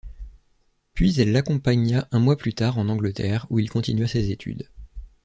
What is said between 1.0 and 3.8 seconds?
elle l’accompagna un mois plus tard en Angleterre, où il